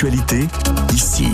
l'actualité, 0.00 0.48
ici. 0.94 1.26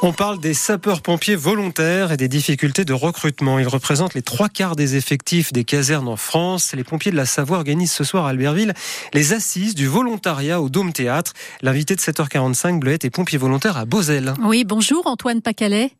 On 0.00 0.14
parle 0.14 0.38
des 0.40 0.54
sapeurs-pompiers 0.54 1.36
volontaires 1.36 2.12
et 2.12 2.16
des 2.16 2.28
difficultés 2.28 2.86
de 2.86 2.94
recrutement. 2.94 3.58
Ils 3.58 3.68
représentent 3.68 4.14
les 4.14 4.22
trois 4.22 4.48
quarts 4.48 4.74
des 4.74 4.96
effectifs 4.96 5.52
des 5.52 5.64
casernes 5.64 6.08
en 6.08 6.16
France. 6.16 6.72
Les 6.74 6.84
pompiers 6.84 7.12
de 7.12 7.16
la 7.16 7.26
Savoie 7.26 7.58
organisent 7.58 7.92
ce 7.92 8.04
soir 8.04 8.24
à 8.24 8.30
Albertville 8.30 8.72
les 9.12 9.34
assises 9.34 9.74
du 9.74 9.86
volontariat 9.86 10.62
au 10.62 10.70
Dôme 10.70 10.94
Théâtre. 10.94 11.34
L'invité 11.60 11.94
de 11.94 12.00
7h45, 12.00 12.78
Bleuette, 12.78 13.04
est 13.04 13.10
pompier 13.10 13.36
volontaire 13.36 13.76
à 13.76 13.84
Beauzelle. 13.84 14.32
Oui, 14.42 14.64
bonjour 14.64 15.06
Antoine 15.06 15.42
Pacalet. 15.42 15.92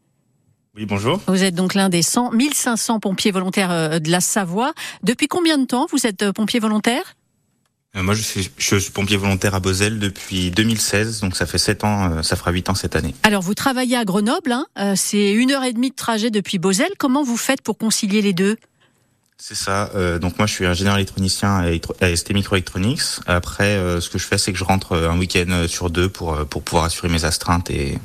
Oui, 0.75 0.87
bonjour. 0.87 1.21
Vous 1.27 1.45
êtes 1.45 1.55
donc 1.55 1.75
l'un 1.75 1.91
des 1.91 2.03
100, 2.03 2.31
1500 2.33 3.01
pompiers 3.01 3.33
volontaires 3.33 3.73
euh, 3.73 3.99
de 3.99 4.11
la 4.11 4.21
Savoie. 4.21 4.73
Depuis 5.03 5.27
combien 5.27 5.59
de 5.59 5.67
temps 5.67 5.87
vous 5.91 6.07
êtes 6.07 6.23
euh, 6.23 6.33
pompier 6.33 6.61
volontaire? 6.61 7.03
euh, 7.03 7.28
moi, 7.95 8.15
je 8.15 8.23
suis, 8.23 8.51
je 8.57 8.77
suis, 8.77 8.91
pompier 8.91 9.17
volontaire 9.17 9.55
à 9.55 9.61
Beauzelle 9.61 9.99
depuis 9.99 10.51
2016, 10.51 11.21
donc 11.21 11.37
ça 11.37 11.47
fait 11.47 11.59
7 11.59 11.85
ans, 11.85 12.13
euh, 12.13 12.23
ça 12.23 12.37
fera 12.37 12.51
8 12.51 12.71
ans 12.71 12.75
cette 12.75 12.97
année. 12.97 13.15
Alors, 13.23 13.43
vous 13.43 13.55
travaillez 13.55 13.97
à 13.97 14.05
Grenoble, 14.05 14.53
hein, 14.53 14.67
euh, 14.79 14.93
c'est 14.97 15.33
une 15.33 15.53
heure 15.53 15.65
et 15.65 15.73
demie 15.73 15.91
de 15.91 15.97
trajet 15.97 16.31
depuis 16.31 16.59
Beauzelle. 16.59 16.93
Comment 16.99 17.23
vous 17.23 17.37
faites 17.37 17.63
pour 17.63 17.79
concilier 17.79 18.23
les 18.23 18.33
deux? 18.33 18.57
C'est 19.41 19.55
ça. 19.55 19.91
Euh, 19.95 20.19
donc 20.19 20.37
moi, 20.39 20.47
je 20.47 20.53
suis 20.53 20.67
ingénieur 20.67 20.97
électronicien 20.97 21.65
à 22.01 22.17
ST 22.17 22.35
Microelectronics. 22.35 23.21
Après, 23.27 23.77
euh, 23.77 24.01
ce 24.01 24.11
que 24.11 24.19
je 24.19 24.27
fais, 24.27 24.37
c'est 24.37 24.53
que 24.53 24.59
je 24.59 24.65
rentre 24.65 24.97
un 24.97 25.17
week-end 25.17 25.67
sur 25.69 25.91
deux 25.91 26.09
pour 26.09 26.45
pour 26.47 26.63
pouvoir 26.63 26.87
assurer 26.87 27.09
mes 27.09 27.25
astreintes 27.25 27.71
et, 27.71 27.99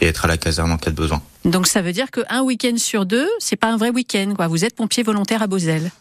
et 0.00 0.06
être 0.06 0.24
à 0.24 0.28
la 0.28 0.36
caserne 0.36 0.72
en 0.72 0.78
cas 0.78 0.90
de 0.90 0.96
besoin. 0.96 1.22
Donc 1.44 1.68
ça 1.68 1.80
veut 1.80 1.92
dire 1.92 2.10
qu'un 2.10 2.42
week-end 2.42 2.76
sur 2.76 3.06
deux, 3.06 3.28
c'est 3.38 3.54
pas 3.54 3.68
un 3.68 3.76
vrai 3.76 3.90
week-end, 3.90 4.32
quoi. 4.34 4.48
Vous 4.48 4.64
êtes 4.64 4.74
pompier 4.74 5.04
volontaire 5.04 5.42
à 5.42 5.46
Beauzelle. 5.46 5.92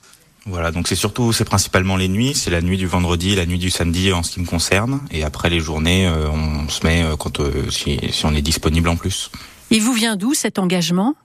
Voilà, 0.45 0.71
donc 0.71 0.88
c'est 0.88 0.95
surtout, 0.95 1.34
c'est 1.34 1.45
principalement 1.45 1.98
les 1.98 2.07
nuits, 2.07 2.34
c'est 2.34 2.49
la 2.49 2.61
nuit 2.61 2.77
du 2.77 2.88
vendredi, 2.88 3.35
la 3.35 3.45
nuit 3.45 3.59
du 3.59 3.70
samedi 3.70 4.13
en 4.13 4.23
ce 4.23 4.31
qui 4.31 4.39
me 4.39 4.45
concerne, 4.45 5.02
et 5.11 5.23
après 5.23 5.49
les 5.49 5.59
journées, 5.59 6.07
euh, 6.07 6.30
on 6.30 6.70
se 6.70 6.85
met 6.85 7.03
euh, 7.03 7.17
quand 7.17 7.39
euh, 7.39 7.70
si, 7.70 7.99
si, 8.11 8.25
on 8.25 8.34
est 8.34 8.41
disponible 8.41 8.88
en 8.89 8.95
plus. 8.95 9.31
Il 9.70 9.81
vous 9.81 9.94
vient 9.94 10.16
d'où 10.16 10.33
cet 10.33 10.58
engagement? 10.58 11.16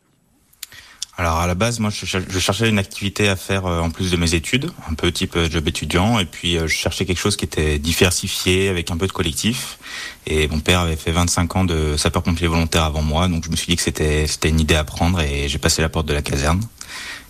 Alors 1.17 1.39
à 1.39 1.47
la 1.47 1.55
base, 1.55 1.79
moi, 1.79 1.91
je, 1.91 2.05
je, 2.05 2.39
cherchais 2.41 2.69
une 2.69 2.81
activité 2.81 3.29
à 3.29 3.37
faire 3.37 3.67
en 3.67 3.89
plus 3.89 4.11
de 4.11 4.17
mes 4.17 4.35
études, 4.35 4.73
un 4.91 4.95
peu 4.95 5.13
type 5.13 5.39
job 5.49 5.69
étudiant, 5.69 6.19
et 6.19 6.25
puis 6.25 6.59
je 6.59 6.67
cherchais 6.67 7.07
quelque 7.07 7.21
chose 7.21 7.37
qui 7.37 7.45
était 7.45 7.79
diversifié 7.79 8.69
avec 8.69 8.91
un 8.91 8.97
peu 8.97 9.07
de 9.07 9.13
collectif. 9.13 9.79
Et 10.27 10.49
mon 10.49 10.59
père 10.59 10.81
avait 10.81 10.97
fait 10.97 11.13
25 11.13 11.55
ans 11.55 11.65
de 11.65 11.97
sapeur-pompier 11.97 12.49
volontaire 12.49 12.83
avant 12.83 13.03
moi, 13.03 13.29
donc 13.29 13.45
je 13.45 13.51
me 13.51 13.55
suis 13.55 13.69
dit 13.69 13.77
que 13.77 13.83
c'était 13.83 14.27
c'était 14.27 14.49
une 14.49 14.59
idée 14.59 14.75
à 14.75 14.83
prendre, 14.83 15.21
et 15.21 15.49
j'ai 15.49 15.59
passé 15.59 15.83
la 15.83 15.89
porte 15.89 16.07
de 16.07 16.15
la 16.15 16.23
caserne. 16.23 16.61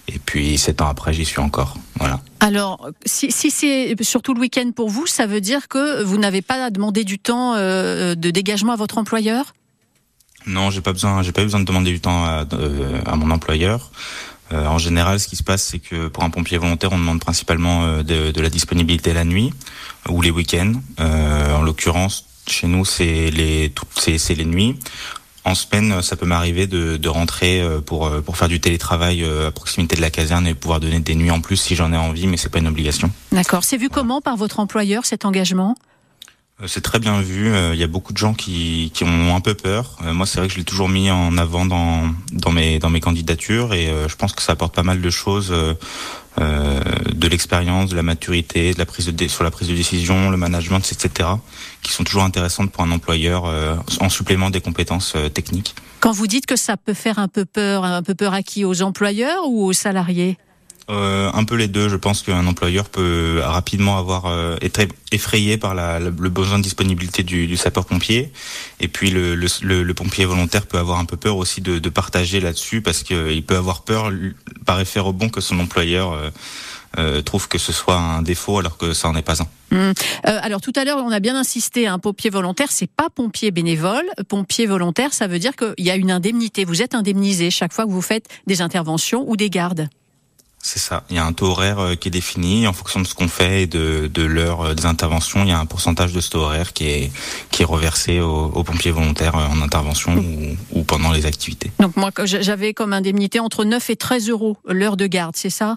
Et 0.09 0.19
puis 0.19 0.59
sept 0.59 0.83
ans 0.83 0.89
après, 0.89 1.13
j'y 1.13 1.25
suis 1.25 1.41
encore. 1.41 1.77
Voilà. 1.99 2.21
Alors, 2.41 2.91
si, 3.07 3.33
si 3.33 3.51
c'est 3.51 3.95
surtout 4.03 4.35
le 4.35 4.41
week-end 4.41 4.71
pour 4.75 4.91
vous, 4.91 5.07
ça 5.07 5.27
veut 5.27 5.41
dire 5.41 5.69
que 5.69 6.03
vous 6.03 6.19
n'avez 6.19 6.43
pas 6.43 6.65
à 6.65 6.71
demander 6.71 7.05
du 7.05 7.19
temps 7.19 7.55
euh, 7.55 8.15
de 8.15 8.31
dégagement 8.31 8.73
à 8.73 8.77
votre 8.77 8.99
employeur? 8.99 9.55
Non, 10.47 10.71
j'ai 10.71 10.83
pas 10.83 10.93
besoin. 10.93 11.23
J'ai 11.23 11.33
pas 11.33 11.41
eu 11.41 11.45
besoin 11.45 11.61
de 11.61 11.65
demander 11.65 11.91
du 11.91 12.01
temps 12.01 12.25
à, 12.25 12.45
euh, 12.53 13.01
à 13.07 13.17
mon 13.17 13.31
employeur. 13.31 13.91
Euh, 14.53 14.67
en 14.67 14.77
général, 14.77 15.19
ce 15.19 15.27
qui 15.27 15.37
se 15.37 15.43
passe, 15.43 15.63
c'est 15.63 15.79
que 15.79 16.09
pour 16.09 16.23
un 16.23 16.29
pompier 16.29 16.59
volontaire, 16.59 16.93
on 16.93 16.99
demande 16.99 17.21
principalement 17.21 18.03
de, 18.03 18.31
de, 18.31 18.41
la 18.43 18.51
disponibilité 18.51 19.15
la 19.15 19.25
nuit 19.25 19.55
ou 20.11 20.21
les 20.21 20.31
week-ends. 20.31 20.75
En 20.99 21.63
l'occurrence, 21.63 22.27
chez 22.47 22.67
nous, 22.67 22.85
c'est 22.85 23.31
les 23.31 23.73
c'est 23.97 24.35
les 24.35 24.45
nuits 24.45 24.77
en 25.45 25.55
semaine, 25.55 26.01
ça 26.03 26.17
peut 26.17 26.27
m'arriver 26.27 26.67
de, 26.67 26.97
de, 26.97 27.09
rentrer 27.09 27.61
euh, 27.61 27.81
pour 27.81 28.07
euh, 28.07 28.23
pour 28.23 28.37
faire 28.37 28.49
du 28.49 28.61
télétravail 28.61 29.23
euh, 29.23 29.49
à 29.49 29.51
proximité 29.51 29.95
de 29.95 30.01
la 30.01 30.11
caserne 30.11 30.47
et 30.47 30.55
pouvoir 30.55 30.81
donner 30.81 31.01
des 31.01 31.15
nuits 31.15 31.31
en 31.31 31.41
plus 31.41 31.57
si 31.57 31.77
j'en 31.77 31.93
ai 31.93 31.97
envie, 31.97 32.27
mais 32.27 32.37
c'est 32.37 32.49
pas 32.49 32.59
une 32.59 32.67
obligation. 32.67 33.11
D'accord. 33.31 33.63
C'est 33.63 33.77
vu 33.77 33.91
comment 33.91 34.21
par 34.21 34.37
votre 34.37 34.59
employeur 34.59 35.05
cet 35.05 35.25
engagement? 35.25 35.77
C'est 36.67 36.83
très 36.83 37.01
bien 37.01 37.21
vu. 37.21 37.53
Il 37.73 37.79
y 37.79 37.83
a 37.83 37.89
beaucoup 37.89 38.13
de 38.13 38.19
gens 38.19 38.33
qui, 38.33 38.93
qui 38.95 39.03
ont 39.03 39.35
un 39.35 39.41
peu 39.41 39.55
peur. 39.55 39.99
Moi, 40.05 40.25
c'est 40.25 40.39
vrai 40.39 40.47
que 40.47 40.55
je 40.55 40.59
l'ai 40.59 40.65
toujours 40.65 40.89
mis 40.89 41.11
en 41.11 41.37
avant 41.37 41.67
dans, 41.67 42.15
dans, 42.33 42.53
mes, 42.53 42.79
dans 42.79 42.91
mes 42.91 43.01
candidatures 43.01 43.75
et 43.75 43.93
je 44.09 44.15
pense 44.15 44.33
que 44.33 44.41
ça 44.41 44.53
apporte 44.53 44.73
pas 44.73 44.85
mal 44.85 45.01
de 45.01 45.11
choses 45.11 45.53
euh, 46.41 46.81
de 47.15 47.29
l'expérience, 47.29 47.91
de 47.91 47.97
la 47.97 48.03
maturité, 48.03 48.75
de 48.75 48.79
la 48.79 48.87
prise 48.87 49.07
de 49.07 49.29
sur 49.29 49.45
la 49.45 49.51
prise 49.51 49.69
de 49.69 49.75
décision, 49.75 50.31
le 50.31 50.37
management, 50.37 50.81
etc., 50.81 51.29
qui 51.83 51.93
sont 51.93 52.05
toujours 52.05 52.25
intéressantes 52.25 52.73
pour 52.73 52.83
un 52.83 52.91
employeur 52.91 53.47
euh, 53.47 53.77
en 54.01 54.09
supplément 54.09 54.51
des 54.51 54.61
compétences 54.61 55.15
euh, 55.15 55.29
techniques. 55.29 55.75
Quand 56.01 56.13
vous 56.13 56.27
dites 56.27 56.47
que 56.47 56.57
ça 56.57 56.77
peut 56.77 56.95
faire 56.95 57.19
un 57.19 57.29
peu 57.29 57.45
peur, 57.45 57.85
un 57.85 58.03
peu 58.03 58.15
peur 58.15 58.35
à 58.35 58.43
qui? 58.43 58.65
Aux 58.65 58.83
employeurs 58.83 59.47
ou 59.47 59.65
aux 59.65 59.73
salariés? 59.73 60.37
Euh, 60.91 61.31
un 61.33 61.45
peu 61.45 61.55
les 61.55 61.69
deux. 61.69 61.89
Je 61.89 61.97
pense 61.97 62.23
qu'un 62.23 62.47
employeur 62.47 62.89
peut 62.91 63.41
rapidement 63.43 63.97
avoir 63.97 64.27
euh, 64.27 64.57
être 64.61 64.83
effrayé 65.13 65.57
par 65.57 65.75
la, 65.75 65.99
le 65.99 66.11
besoin 66.11 66.59
de 66.59 66.63
disponibilité 66.63 67.23
du, 67.23 67.47
du 67.47 67.57
sapeur-pompier, 67.57 68.33
et 68.81 68.89
puis 68.89 69.11
le, 69.11 69.35
le, 69.35 69.83
le, 69.83 69.95
pompier 69.95 70.25
volontaire 70.25 70.67
peut 70.67 70.79
avoir 70.79 70.99
un 70.99 71.05
peu 71.05 71.17
peur 71.17 71.37
aussi 71.37 71.61
de, 71.61 71.79
de 71.79 71.89
partager 71.89 72.41
là-dessus 72.41 72.83
parce 72.83 73.03
qu'il 73.03 73.43
peut 73.45 73.57
avoir 73.57 73.83
peur 73.83 74.13
par 74.67 74.81
effet 74.81 75.01
rebond 75.01 75.29
que 75.29 75.41
son 75.41 75.59
employeur 75.61 76.13
euh, 76.13 76.31
euh, 76.99 77.23
trouve 77.23 77.49
que 77.49 77.59
ce 77.59 77.73
soit 77.73 77.97
un 77.97 78.23
défaut 78.23 78.59
alors 78.59 78.77
que 78.77 78.93
ça 78.93 79.09
n'en 79.09 79.17
est 79.17 79.23
pas 79.23 79.43
un. 79.43 79.47
Mmh. 79.71 79.93
alors 80.23 80.61
tout 80.61 80.73
à 80.77 80.85
l'heure, 80.85 80.99
on 80.99 81.11
a 81.11 81.19
bien 81.19 81.35
insisté, 81.35 81.87
un 81.89 81.99
pompier 81.99 82.31
volontaire, 82.31 82.71
c'est 82.71 82.91
pas 82.91 83.09
pompier 83.09 83.51
bénévole. 83.51 84.05
Pompier 84.29 84.67
volontaire, 84.67 85.13
ça 85.13 85.27
veut 85.27 85.39
dire 85.39 85.57
qu'il 85.57 85.85
y 85.85 85.91
a 85.91 85.97
une 85.97 86.11
indemnité. 86.11 86.65
Vous 86.65 86.83
êtes 86.83 86.95
indemnisé 86.95 87.51
chaque 87.51 87.73
fois 87.73 87.87
que 87.87 87.91
vous 87.91 88.03
faites 88.03 88.29
des 88.47 88.61
interventions 88.61 89.25
ou 89.27 89.37
des 89.37 89.51
gardes. 89.51 89.89
C'est 90.67 90.79
ça. 90.79 91.05
Il 91.11 91.17
y 91.17 91.19
a 91.19 91.25
un 91.27 91.35
taux 91.35 91.49
horaire 91.49 91.79
euh, 91.79 91.95
qui 91.95 92.09
est 92.09 92.11
défini 92.11 92.67
en 92.67 92.73
fonction 92.73 92.99
de 92.99 93.07
ce 93.07 93.15
qu'on 93.15 93.29
fait 93.29 93.65
et 93.65 93.67
de, 93.67 94.11
de 94.13 94.23
l'heure 94.23 94.63
euh, 94.63 94.75
des 94.75 94.87
interventions. 94.87 95.43
Il 95.43 95.51
y 95.51 95.53
a 95.53 95.59
un 95.59 95.67
pourcentage 95.67 96.15
de 96.15 96.21
ce 96.23 96.31
taux 96.31 96.41
horaire 96.41 96.73
qui 96.73 96.87
est 96.87 97.13
qui 97.51 97.61
est 97.61 97.67
reversé 97.67 98.21
aux, 98.21 98.47
aux 98.47 98.65
pompiers 98.65 98.91
volontaires 98.91 99.37
euh, 99.37 99.47
en 99.47 99.61
intervention 99.61 100.17
ou, 100.17 100.57
ou, 100.73 100.83
pendant 100.83 101.13
les 101.13 101.27
activités. 101.27 101.71
Donc 101.81 101.99
moi, 101.99 102.11
j'avais 102.25 102.73
comme 102.73 102.95
indemnité 102.95 103.41
entre 103.41 103.67
9 103.67 103.91
et 103.91 103.97
13 103.97 104.31
euros 104.31 104.57
l'heure 104.67 104.97
de 104.97 105.07
garde, 105.07 105.37
c'est 105.37 105.51
ça? 105.51 105.77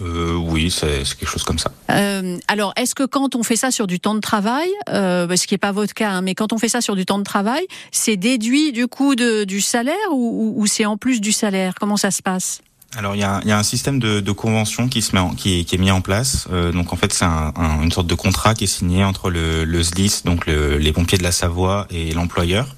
Euh, 0.00 0.34
oui, 0.34 0.70
c'est 0.70 1.04
quelque 1.18 1.28
chose 1.28 1.44
comme 1.44 1.58
ça. 1.58 1.70
Euh, 1.90 2.38
alors, 2.48 2.72
est-ce 2.76 2.94
que 2.94 3.04
quand 3.04 3.36
on 3.36 3.42
fait 3.42 3.56
ça 3.56 3.70
sur 3.70 3.86
du 3.86 4.00
temps 4.00 4.14
de 4.14 4.20
travail, 4.20 4.68
euh, 4.88 5.36
ce 5.36 5.46
qui 5.46 5.54
n'est 5.54 5.58
pas 5.58 5.72
votre 5.72 5.92
cas, 5.92 6.10
hein, 6.10 6.22
mais 6.22 6.34
quand 6.34 6.54
on 6.54 6.58
fait 6.58 6.70
ça 6.70 6.80
sur 6.80 6.96
du 6.96 7.04
temps 7.04 7.18
de 7.18 7.24
travail, 7.24 7.66
c'est 7.92 8.16
déduit 8.16 8.72
du 8.72 8.88
coup 8.88 9.14
de, 9.14 9.44
du 9.44 9.60
salaire 9.60 9.94
ou, 10.10 10.54
ou 10.56 10.66
c'est 10.66 10.86
en 10.86 10.96
plus 10.96 11.20
du 11.20 11.32
salaire? 11.32 11.74
Comment 11.78 11.98
ça 11.98 12.10
se 12.10 12.22
passe? 12.22 12.62
Alors 12.96 13.14
il 13.14 13.20
y 13.20 13.24
a, 13.24 13.40
y 13.44 13.50
a, 13.50 13.58
un 13.58 13.62
système 13.62 13.98
de, 13.98 14.20
de 14.20 14.32
convention 14.32 14.88
qui 14.88 15.02
se 15.02 15.14
met 15.14 15.20
en, 15.20 15.34
qui, 15.34 15.60
est, 15.60 15.64
qui, 15.64 15.74
est, 15.74 15.78
mis 15.78 15.90
en 15.90 16.00
place. 16.00 16.46
Euh, 16.52 16.72
donc 16.72 16.92
en 16.92 16.96
fait 16.96 17.12
c'est 17.12 17.24
un, 17.24 17.52
un, 17.56 17.82
une 17.82 17.92
sorte 17.92 18.06
de 18.06 18.14
contrat 18.14 18.54
qui 18.54 18.64
est 18.64 18.68
signé 18.68 19.04
entre 19.04 19.30
le, 19.30 19.64
le 19.64 19.82
SDIS, 19.82 20.22
donc 20.24 20.46
le, 20.46 20.78
les 20.78 20.92
pompiers 20.92 21.18
de 21.18 21.22
la 21.22 21.32
Savoie 21.32 21.86
et 21.90 22.12
l'employeur. 22.12 22.74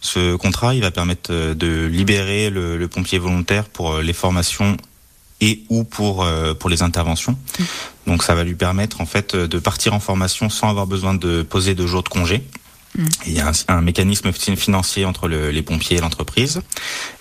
Ce 0.00 0.36
contrat 0.36 0.74
il 0.74 0.80
va 0.80 0.90
permettre 0.90 1.32
euh, 1.32 1.54
de 1.54 1.86
libérer 1.86 2.50
le, 2.50 2.78
le, 2.78 2.88
pompier 2.88 3.18
volontaire 3.18 3.64
pour 3.64 3.94
euh, 3.94 4.02
les 4.02 4.14
formations 4.14 4.76
et 5.42 5.62
ou 5.68 5.84
pour 5.84 6.24
euh, 6.24 6.54
pour 6.54 6.70
les 6.70 6.82
interventions. 6.82 7.32
Mmh. 7.32 7.64
Donc 8.06 8.22
ça 8.22 8.34
va 8.34 8.44
lui 8.44 8.54
permettre 8.54 9.00
en 9.00 9.06
fait 9.06 9.36
de 9.36 9.58
partir 9.58 9.94
en 9.94 10.00
formation 10.00 10.48
sans 10.48 10.68
avoir 10.70 10.86
besoin 10.86 11.14
de 11.14 11.42
poser 11.42 11.74
de 11.74 11.86
jours 11.86 12.02
de 12.02 12.08
congé. 12.08 12.42
Mm. 12.96 13.06
Il 13.26 13.32
y 13.32 13.40
a 13.40 13.52
un, 13.68 13.80
mécanisme 13.80 14.32
financier 14.32 15.04
entre 15.04 15.28
le, 15.28 15.50
les 15.50 15.62
pompiers 15.62 15.98
et 15.98 16.00
l'entreprise. 16.00 16.60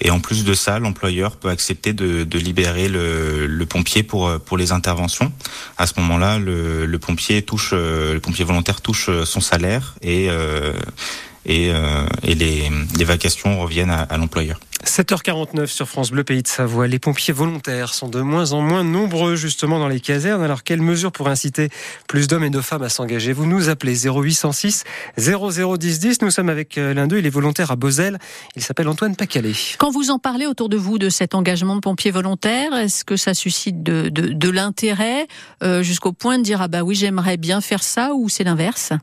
Et 0.01 0.09
en 0.11 0.19
plus 0.19 0.43
de 0.43 0.53
ça, 0.53 0.79
l'employeur 0.79 1.35
peut 1.35 1.49
accepter 1.49 1.93
de, 1.93 2.37
libérer 2.37 2.87
le, 2.87 3.65
pompier 3.65 4.03
pour, 4.03 4.57
les 4.57 4.71
interventions. 4.71 5.31
À 5.77 5.87
ce 5.87 5.93
moment-là, 5.99 6.39
le, 6.39 6.97
pompier 6.97 7.41
touche, 7.41 7.73
le 7.73 8.19
pompier 8.19 8.45
volontaire 8.45 8.81
touche 8.81 9.09
son 9.25 9.41
salaire 9.41 9.95
et, 10.01 10.29
euh, 10.29 10.73
euh, 11.47 12.07
les, 12.23 13.05
vacations 13.05 13.59
reviennent 13.59 13.91
à 13.91 14.17
l'employeur. 14.17 14.59
7h49 14.85 15.67
sur 15.67 15.87
France 15.87 16.11
Bleu 16.11 16.23
Pays 16.23 16.41
de 16.41 16.47
Savoie. 16.47 16.87
Les 16.87 16.99
pompiers 16.99 17.33
volontaires 17.33 17.93
sont 17.93 18.07
de 18.07 18.21
moins 18.21 18.53
en 18.53 18.61
moins 18.61 18.83
nombreux 18.83 19.35
justement 19.35 19.79
dans 19.79 19.87
les 19.87 19.99
casernes. 19.99 20.41
Alors 20.41 20.63
quelles 20.63 20.81
mesures 20.81 21.11
pour 21.11 21.27
inciter 21.27 21.69
plus 22.07 22.27
d'hommes 22.27 22.43
et 22.43 22.49
de 22.49 22.61
femmes 22.61 22.83
à 22.83 22.89
s'engager? 22.89 23.33
Vous 23.33 23.45
nous 23.45 23.69
appelez 23.69 24.07
0806 24.07 24.83
001010. 25.17 26.21
Nous 26.21 26.31
sommes 26.31 26.49
avec 26.49 26.77
euh, 26.77 26.93
l'un 26.93 27.07
d'eux, 27.07 27.19
il 27.19 27.25
est 27.25 27.29
volontaire 27.29 27.71
à 27.71 27.75
Beauzelle. 27.75 28.19
Il 28.55 28.61
s'appelle 28.61 28.87
Antoine 28.87 29.15
Pacalet. 29.15 29.53
Quand 29.77 29.91
vous 29.91 30.11
en 30.11 30.19
parlez 30.19 30.47
autour 30.47 30.69
de 30.69 30.77
vous 30.77 30.97
de 30.97 31.09
cet 31.09 31.35
engagement 31.35 31.75
de 31.75 31.81
pompiers 31.81 32.11
volontaires, 32.11 32.73
est-ce 32.73 33.03
que 33.05 33.17
ça 33.17 33.33
suscite 33.33 33.83
de 33.83 34.49
l'intérêt 34.49 35.27
euh, 35.63 35.83
jusqu'au 35.83 36.13
point 36.13 36.37
de 36.37 36.43
dire 36.43 36.61
ah 36.61 36.67
bah 36.67 36.83
oui 36.83 36.95
j'aimerais 36.95 37.37
bien 37.37 37.61
faire 37.61 37.83
ça 37.83 38.13
ou 38.13 38.29
c'est 38.29 38.43
l'inverse? 38.43 38.93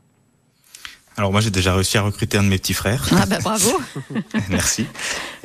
Alors 1.17 1.31
moi 1.31 1.41
j'ai 1.41 1.49
déjà 1.49 1.73
réussi 1.73 1.97
à 1.97 2.03
recruter 2.03 2.37
un 2.37 2.43
de 2.43 2.47
mes 2.47 2.59
petits 2.59 2.75
frères. 2.75 3.09
Ah 3.11 3.25
bah 3.25 3.39
bravo. 3.43 3.71
Merci. 4.49 4.85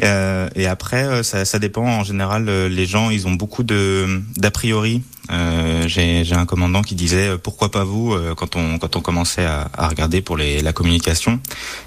Euh, 0.02 0.50
et 0.54 0.66
après 0.66 1.04
euh, 1.04 1.22
ça, 1.22 1.46
ça, 1.46 1.58
dépend. 1.58 1.86
En 1.86 2.04
général, 2.04 2.46
euh, 2.50 2.68
les 2.68 2.84
gens 2.84 3.08
ils 3.08 3.26
ont 3.26 3.32
beaucoup 3.32 3.62
de 3.62 4.20
d'a 4.36 4.50
priori. 4.50 5.02
Euh, 5.30 5.88
j'ai 5.88 6.30
un 6.34 6.44
commandant 6.44 6.82
qui 6.82 6.94
disait 6.94 7.28
euh, 7.28 7.38
pourquoi 7.38 7.70
pas 7.70 7.84
vous 7.84 8.14
quand 8.36 8.54
on 8.54 8.78
quand 8.78 8.96
on 8.96 9.00
commençait 9.00 9.46
à, 9.46 9.70
à, 9.72 9.88
regarder 9.88 10.20
pour 10.20 10.36
les, 10.36 10.60
la 10.60 10.74
communication. 10.74 11.40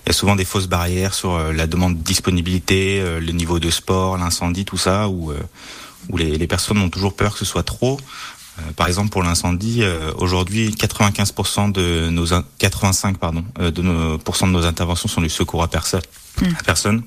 Il 0.06 0.08
y 0.08 0.10
a 0.10 0.14
souvent 0.14 0.36
des 0.36 0.46
fausses 0.46 0.68
barrières 0.68 1.14
sur 1.14 1.38
la 1.54 1.68
demande 1.68 1.96
de 1.96 2.04
disponibilité, 2.04 3.04
le 3.20 3.32
niveau 3.34 3.60
de 3.60 3.70
sport, 3.70 4.18
l'incendie, 4.18 4.66
tout 4.66 4.78
ça, 4.78 5.10
où 5.10 5.32
où 6.10 6.18
les, 6.18 6.38
les 6.38 6.48
personnes 6.48 6.78
ont 6.80 6.90
toujours 6.90 7.16
peur 7.16 7.34
que 7.34 7.40
ce 7.40 7.46
soit 7.46 7.64
trop. 7.64 8.00
Par 8.76 8.88
exemple, 8.88 9.10
pour 9.10 9.24
l'incendie, 9.24 9.84
aujourd'hui, 10.18 10.70
95% 10.70 11.72
de 11.72 12.10
nos 12.10 12.26
85 12.60 13.18
pardon 13.18 13.44
de 13.60 13.82
nos 13.82 14.18
de 14.18 14.48
nos 14.48 14.66
interventions 14.66 15.10
sont 15.10 15.22
du 15.22 15.30
secours 15.30 15.64
à 15.64 15.68
personne. 15.68 16.02
Hmm. 16.42 16.48
À 16.60 16.64
personne. 16.64 17.04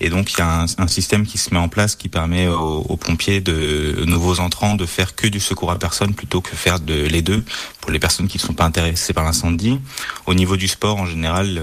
Et 0.00 0.08
donc 0.08 0.32
il 0.32 0.38
y 0.38 0.40
a 0.40 0.62
un, 0.62 0.66
un, 0.78 0.86
système 0.86 1.26
qui 1.26 1.36
se 1.36 1.52
met 1.52 1.60
en 1.60 1.68
place 1.68 1.94
qui 1.94 2.08
permet 2.08 2.48
aux, 2.48 2.86
aux, 2.88 2.96
pompiers 2.96 3.42
de 3.42 4.04
nouveaux 4.06 4.40
entrants 4.40 4.76
de 4.76 4.86
faire 4.86 5.14
que 5.14 5.26
du 5.26 5.40
secours 5.40 5.70
à 5.70 5.78
personne 5.78 6.14
plutôt 6.14 6.40
que 6.40 6.56
faire 6.56 6.80
de 6.80 6.94
les 6.94 7.20
deux 7.20 7.44
pour 7.82 7.90
les 7.90 7.98
personnes 7.98 8.28
qui 8.28 8.38
ne 8.38 8.42
sont 8.42 8.54
pas 8.54 8.64
intéressées 8.64 9.12
par 9.12 9.24
l'incendie. 9.24 9.78
Au 10.24 10.32
niveau 10.32 10.56
du 10.56 10.68
sport 10.68 10.96
en 10.96 11.04
général, 11.04 11.60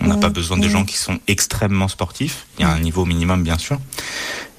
on 0.00 0.06
n'a 0.06 0.16
pas 0.16 0.30
besoin 0.30 0.56
de 0.56 0.68
gens 0.70 0.86
qui 0.86 0.96
sont 0.96 1.18
extrêmement 1.28 1.88
sportifs. 1.88 2.46
Il 2.58 2.62
y 2.62 2.64
a 2.64 2.70
un 2.70 2.80
niveau 2.80 3.04
minimum 3.04 3.42
bien 3.42 3.58
sûr. 3.58 3.78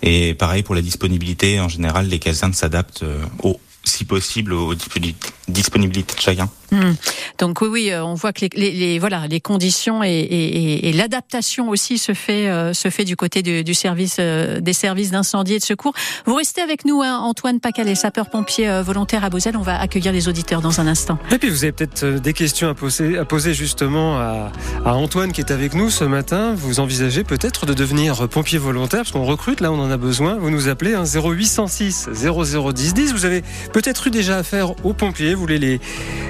Et 0.01 0.33
pareil 0.33 0.63
pour 0.63 0.75
la 0.75 0.81
disponibilité, 0.81 1.59
en 1.59 1.69
général, 1.69 2.07
les 2.07 2.19
casernes 2.19 2.53
s'adaptent 2.53 3.03
euh, 3.03 3.23
au, 3.43 3.59
si 3.83 4.05
possible 4.05 4.53
aux 4.53 4.73
disponibilités 4.73 5.29
de 5.47 6.19
chacun. 6.19 6.49
Hmm. 6.71 6.93
Donc 7.37 7.59
oui, 7.61 7.67
oui, 7.69 7.91
euh, 7.91 8.03
on 8.03 8.13
voit 8.13 8.31
que 8.31 8.45
les, 8.53 8.71
les, 8.71 8.99
voilà 8.99 9.27
les 9.27 9.41
conditions 9.41 10.03
et, 10.03 10.09
et, 10.09 10.87
et 10.89 10.93
l'adaptation 10.93 11.67
aussi 11.67 11.97
se 11.97 12.13
fait 12.13 12.47
euh, 12.47 12.73
se 12.73 12.89
fait 12.89 13.03
du 13.03 13.17
côté 13.17 13.41
du, 13.41 13.65
du 13.65 13.73
service 13.73 14.17
euh, 14.19 14.61
des 14.61 14.71
services 14.71 15.11
d'incendie 15.11 15.55
et 15.55 15.59
de 15.59 15.65
secours. 15.65 15.93
Vous 16.25 16.35
restez 16.35 16.61
avec 16.61 16.85
nous, 16.85 17.01
hein, 17.01 17.17
Antoine 17.17 17.59
Pacalet, 17.59 17.95
sapeur-pompier 17.95 18.81
volontaire 18.83 19.25
à 19.25 19.29
Beauzel. 19.29 19.57
On 19.57 19.61
va 19.61 19.81
accueillir 19.81 20.13
les 20.13 20.29
auditeurs 20.29 20.61
dans 20.61 20.79
un 20.79 20.87
instant. 20.87 21.17
Et 21.31 21.37
puis 21.37 21.49
vous 21.49 21.63
avez 21.63 21.73
peut-être 21.73 22.05
des 22.05 22.33
questions 22.33 22.69
à 22.69 22.73
poser 22.73 23.17
à 23.17 23.25
poser 23.25 23.53
justement 23.53 24.17
à, 24.17 24.51
à 24.85 24.93
Antoine 24.93 25.33
qui 25.33 25.41
est 25.41 25.51
avec 25.51 25.73
nous 25.73 25.89
ce 25.89 26.05
matin. 26.05 26.53
Vous 26.55 26.79
envisagez 26.79 27.25
peut-être 27.25 27.65
de 27.65 27.73
devenir 27.73 28.29
pompier 28.29 28.59
volontaire 28.59 29.01
parce 29.01 29.11
qu'on 29.11 29.25
recrute 29.25 29.59
là, 29.59 29.73
on 29.73 29.79
en 29.79 29.91
a 29.91 29.97
besoin. 29.97 30.35
Vous 30.35 30.49
nous 30.49 30.69
appelez 30.69 30.93
hein, 30.93 31.03
0806 31.03 32.09
0010 32.13 32.93
10. 32.93 33.13
Vous 33.13 33.25
avez 33.25 33.43
peut-être 33.73 34.07
eu 34.07 34.09
déjà 34.09 34.37
affaire 34.37 34.73
aux 34.85 34.93
pompiers. 34.93 35.30
Vous 35.33 35.41
voulez 35.41 35.59
les 35.59 35.79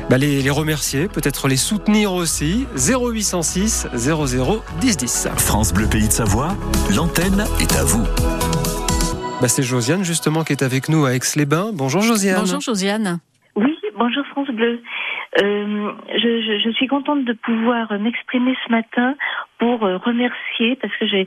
bah, 0.09 0.17
les 0.17 0.41
les, 0.41 0.49
remercier, 0.49 1.07
peut-être 1.07 1.47
les 1.47 1.57
soutenir 1.57 2.13
aussi. 2.13 2.67
0806 2.75 3.87
00 3.93 4.61
10 4.81 4.97
10. 4.97 5.27
France 5.37 5.73
Bleu 5.73 5.87
Pays 5.87 6.07
de 6.07 6.11
Savoie, 6.11 6.49
l'antenne 6.95 7.45
est 7.59 7.75
à 7.77 7.83
vous. 7.83 8.03
Bah, 9.41 9.47
c'est 9.47 9.63
Josiane 9.63 10.03
justement 10.03 10.43
qui 10.43 10.53
est 10.53 10.63
avec 10.63 10.89
nous 10.89 11.05
à 11.05 11.13
Aix-les-Bains. 11.15 11.71
Bonjour 11.73 12.01
Josiane. 12.01 12.41
Bonjour 12.41 12.61
Josiane. 12.61 13.19
Oui, 13.55 13.75
bonjour 13.97 14.25
France 14.27 14.49
Bleu. 14.49 14.81
Euh, 15.41 15.91
je, 16.13 16.59
je, 16.63 16.69
suis 16.71 16.87
contente 16.87 17.23
de 17.23 17.31
pouvoir 17.31 17.91
m'exprimer 17.99 18.53
ce 18.65 18.71
matin 18.71 19.15
pour 19.59 19.85
euh, 19.85 19.97
remercier, 19.97 20.75
parce 20.75 20.93
que 20.97 21.07
j'ai 21.07 21.25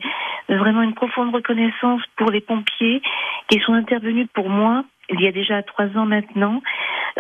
vraiment 0.49 0.83
une 0.83 0.93
profonde 0.93 1.35
reconnaissance 1.35 2.03
pour 2.17 2.31
les 2.31 2.43
pompiers 2.43 3.01
qui 3.49 3.61
sont 3.61 3.73
intervenus 3.73 4.29
pour 4.35 4.51
moi 4.51 4.85
il 5.11 5.21
y 5.21 5.27
a 5.27 5.33
déjà 5.33 5.63
trois 5.63 5.87
ans 5.97 6.07
maintenant. 6.07 6.63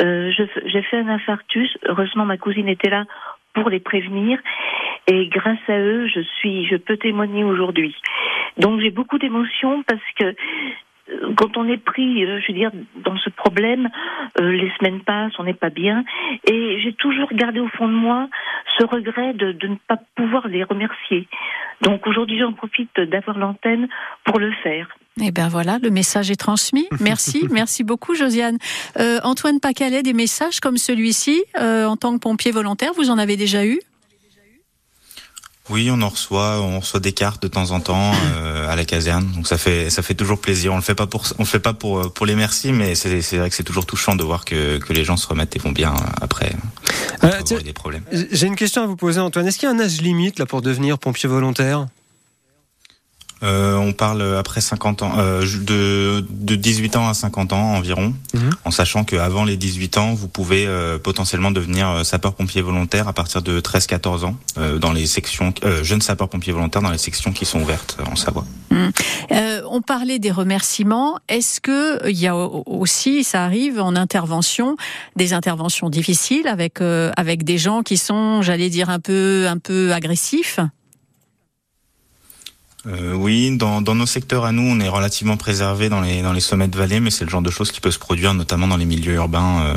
Euh, 0.03 0.31
j'ai 0.33 0.83
fait 0.83 0.99
un 0.99 1.09
infarctus. 1.09 1.77
Heureusement, 1.87 2.25
ma 2.25 2.37
cousine 2.37 2.69
était 2.69 2.91
là 2.91 3.05
pour 3.55 3.71
les 3.71 3.81
prévenir. 3.81 4.39
Et 5.07 5.29
grâce 5.29 5.59
à 5.69 5.79
eux, 5.79 6.09
je 6.09 6.21
suis, 6.21 6.67
je 6.67 6.77
peux 6.77 6.97
témoigner 6.97 7.45
aujourd'hui. 7.45 7.95
Donc 8.59 8.81
j'ai 8.81 8.91
beaucoup 8.91 9.19
d'émotions 9.19 9.83
parce 9.85 10.03
que 10.19 10.35
quand 11.37 11.57
on 11.57 11.69
est 11.69 11.79
pris, 11.79 12.25
euh, 12.25 12.41
je 12.41 12.53
veux 12.53 12.59
dire, 12.59 12.71
dans 13.05 13.17
ce 13.19 13.31
problème, 13.31 13.89
les 14.41 14.73
semaines 14.79 15.01
passent, 15.01 15.33
on 15.39 15.45
n'est 15.45 15.55
pas 15.55 15.71
bien, 15.71 16.05
et 16.51 16.81
j'ai 16.81 16.93
toujours 16.95 17.29
gardé 17.33 17.61
au 17.61 17.69
fond 17.69 17.89
de 17.89 17.93
moi 17.93 18.29
ce 18.79 18.85
regret 18.85 19.35
de, 19.35 19.53
de 19.53 19.69
ne 19.69 19.77
pas 19.87 19.99
pouvoir 20.17 20.49
les 20.49 20.65
remercier. 20.65 21.29
Donc 21.83 22.07
aujourd'hui, 22.07 22.39
j'en 22.39 22.53
profite 22.53 22.99
d'avoir 22.99 23.39
l'antenne 23.39 23.89
pour 24.25 24.39
le 24.39 24.53
faire. 24.63 24.89
Eh 25.23 25.31
bien 25.31 25.49
voilà, 25.49 25.79
le 25.81 25.91
message 25.91 26.31
est 26.31 26.37
transmis. 26.37 26.89
Merci, 27.01 27.47
merci 27.51 27.85
beaucoup 27.85 28.15
Josiane. 28.15 28.59
Euh, 28.99 29.21
Antoine 29.23 29.61
Pacalet, 29.61 30.03
des 30.03 30.13
messages 30.13 30.61
comme 30.61 30.77
celui-ci, 30.77 31.45
euh, 31.59 31.87
en 31.87 31.97
tant 31.97 32.15
que 32.15 32.21
pompier 32.21 32.51
volontaire, 32.51 32.93
vous 32.97 33.11
en 33.11 33.19
avez 33.19 33.37
déjà 33.37 33.65
eu? 33.65 33.81
Oui, 35.71 35.89
on 35.91 36.03
en 36.03 36.11
reçoit, 36.11 36.61
on 36.61 36.81
reçoit 36.81 37.01
des 37.01 37.13
cartes 37.13 37.43
de 37.43 37.49
temps 37.49 37.71
en 37.71 37.81
temps 37.81 38.13
euh, 38.37 38.71
à 38.71 38.77
la 38.77 38.85
caserne, 38.85 39.31
donc 39.33 39.47
ça 39.47 39.57
fait 39.57 39.89
ça 39.89 40.03
fait 40.03 40.15
toujours 40.15 40.39
plaisir. 40.39 40.73
On 40.73 40.77
le 40.77 40.83
fait 40.83 40.95
pas 40.95 41.07
pour 41.07 41.25
on 41.39 41.43
le 41.43 41.49
fait 41.49 41.59
pas 41.59 41.73
pour 41.73 42.13
pour 42.13 42.27
les 42.27 42.35
merci, 42.35 42.73
mais 42.73 42.95
c'est 42.95 43.23
c'est 43.23 43.39
vrai 43.39 43.49
que 43.49 43.57
c'est 43.57 43.63
toujours 43.63 43.87
touchant 43.87 44.15
de 44.15 44.23
voir 44.23 44.45
que 44.45 44.77
que 44.79 44.93
les 44.93 45.05
gens 45.05 45.17
se 45.17 45.27
remettent 45.27 45.57
et 45.57 45.59
vont 45.59 45.73
bien 45.73 45.95
après. 46.21 46.55
des 47.63 47.73
problèmes. 47.73 48.05
J'ai 48.13 48.47
une 48.47 48.57
question 48.57 48.83
à 48.83 48.87
vous 48.87 48.97
poser, 48.97 49.21
Antoine. 49.21 49.47
Est-ce 49.47 49.59
qu'il 49.59 49.69
y 49.69 49.73
a 49.73 49.75
un 49.75 49.81
âge 49.81 50.01
limite 50.03 50.39
là 50.39 50.47
pour 50.47 50.61
devenir 50.61 50.99
pompier 50.99 51.29
volontaire? 51.29 51.87
Euh, 53.43 53.77
on 53.77 53.93
parle 53.93 54.23
après 54.37 54.61
50 54.61 55.03
ans, 55.03 55.13
euh, 55.19 55.45
de, 55.61 56.25
de 56.31 56.55
18 56.55 56.97
ans 56.97 57.09
à 57.09 57.15
50 57.15 57.53
ans 57.53 57.75
environ, 57.75 58.15
mhm. 58.33 58.51
en 58.65 58.71
sachant 58.71 59.05
qu'avant 59.05 59.45
les 59.45 59.57
18 59.57 59.99
ans, 59.99 60.15
vous 60.15 60.29
pouvez 60.29 60.67
euh, 60.67 60.99
potentiellement 60.99 61.51
devenir 61.51 61.89
euh, 61.89 62.05
sapeur-pompier 62.05 62.63
volontaire 62.63 63.09
à 63.09 63.13
partir 63.13 63.43
de 63.43 63.61
13-14 63.61 64.25
ans 64.25 64.37
dans 64.81 64.93
les 64.93 65.07
sections 65.07 65.53
jeunes 65.83 66.01
sapeurs-pompiers 66.01 66.53
volontaires 66.53 66.83
dans 66.83 66.91
les 66.91 66.99
sections 66.99 67.33
qui 67.33 67.45
sont 67.45 67.61
ouvertes 67.61 67.99
en 68.11 68.17
Savoie. 68.17 68.45
Mhm. 68.71 68.93
on 69.69 69.81
parlait 69.83 70.19
des 70.19 70.31
remerciements. 70.31 71.19
Est-ce 71.29 71.61
que 71.61 72.09
il 72.09 72.19
y 72.19 72.27
a 72.27 72.37
aussi, 72.37 73.25
ça 73.25 73.45
arrive 73.45 73.81
en 73.81 73.97
intervention, 73.97 74.77
des 75.17 75.33
interventions 75.33 75.91
difficiles 75.91 76.47
avec 76.47 76.81
avec 76.81 77.45
des 77.45 77.59
gens 77.59 77.83
qui 77.83 77.97
sont, 77.97 78.43
j'allais 78.43 78.71
dire 78.71 78.91
un 78.91 79.01
peu 79.01 79.47
un 79.49 79.59
peu 79.59 79.93
agressifs? 79.93 80.61
Euh, 82.87 83.15
oui, 83.15 83.57
dans, 83.57 83.81
dans, 83.81 83.95
nos 83.95 84.07
secteurs 84.07 84.45
à 84.45 84.53
nous, 84.53 84.63
on 84.63 84.79
est 84.81 84.89
relativement 84.89 85.37
préservé 85.37 85.89
dans 85.89 86.01
les, 86.01 86.21
dans 86.23 86.33
les 86.33 86.41
sommets 86.41 86.69
de 86.69 86.77
vallée, 86.77 87.01
mais 87.01 87.11
c'est 87.11 87.25
le 87.25 87.31
genre 87.31 87.43
de 87.43 87.51
choses 87.51 87.73
qui 87.73 87.81
peut 87.81 87.91
se 87.91 87.99
produire, 87.99 88.35
notamment 88.35 88.69
dans 88.69 88.77
les 88.77 88.85
milieux 88.85 89.15
urbains. 89.15 89.63
Euh, 89.63 89.75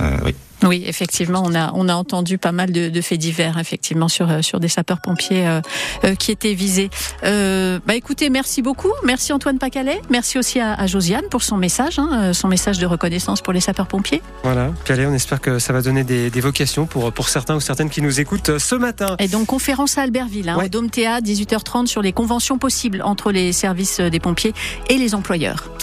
euh. 0.00 0.32
Oui, 0.62 0.84
effectivement, 0.86 1.42
on 1.44 1.54
a 1.54 1.72
on 1.74 1.88
a 1.88 1.94
entendu 1.94 2.38
pas 2.38 2.52
mal 2.52 2.72
de, 2.72 2.88
de 2.88 3.00
faits 3.00 3.18
divers, 3.18 3.58
effectivement, 3.58 4.08
sur 4.08 4.30
euh, 4.30 4.42
sur 4.42 4.60
des 4.60 4.68
sapeurs-pompiers 4.68 5.46
euh, 5.46 5.60
euh, 6.04 6.14
qui 6.14 6.30
étaient 6.30 6.54
visés. 6.54 6.90
Euh, 7.24 7.78
bah 7.86 7.94
écoutez, 7.94 8.30
merci 8.30 8.62
beaucoup, 8.62 8.92
merci 9.04 9.32
Antoine 9.32 9.58
Pacalet, 9.58 10.00
merci 10.10 10.38
aussi 10.38 10.60
à, 10.60 10.74
à 10.74 10.86
Josiane 10.86 11.24
pour 11.30 11.42
son 11.42 11.56
message, 11.56 11.98
hein, 11.98 12.32
son 12.32 12.48
message 12.48 12.78
de 12.78 12.86
reconnaissance 12.86 13.40
pour 13.40 13.52
les 13.52 13.60
sapeurs-pompiers. 13.60 14.22
Voilà, 14.42 14.72
Pacalet, 14.84 15.06
on 15.06 15.14
espère 15.14 15.40
que 15.40 15.58
ça 15.58 15.72
va 15.72 15.82
donner 15.82 16.04
des, 16.04 16.30
des, 16.30 16.40
vocations 16.40 16.86
pour 16.86 17.12
pour 17.12 17.28
certains 17.28 17.56
ou 17.56 17.60
certaines 17.60 17.90
qui 17.90 18.02
nous 18.02 18.20
écoutent 18.20 18.58
ce 18.58 18.74
matin. 18.74 19.16
Et 19.18 19.28
donc 19.28 19.46
conférence 19.46 19.98
à 19.98 20.02
Albertville, 20.02 20.48
hein, 20.48 20.58
au 20.64 20.68
Dôme 20.68 20.90
Théâtre, 20.90 21.26
18h30 21.26 21.86
sur 21.86 22.02
les 22.02 22.12
conventions 22.12 22.58
possibles 22.58 23.02
entre 23.02 23.32
les 23.32 23.52
services 23.52 24.00
des 24.00 24.20
pompiers 24.20 24.54
et 24.88 24.96
les 24.96 25.14
employeurs. 25.14 25.74